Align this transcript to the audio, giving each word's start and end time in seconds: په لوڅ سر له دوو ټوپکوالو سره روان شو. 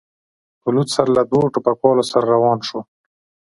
په 0.61 0.67
لوڅ 0.75 0.89
سر 0.95 1.07
له 1.17 1.21
دوو 1.31 1.51
ټوپکوالو 1.53 2.03
سره 2.11 2.25
روان 2.33 2.59
شو. 2.67 2.79